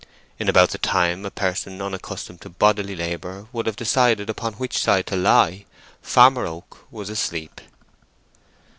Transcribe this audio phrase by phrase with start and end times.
[0.39, 4.79] In about the time a person unaccustomed to bodily labour would have decided upon which
[4.79, 5.65] side to lie,
[6.01, 7.61] Farmer Oak was asleep.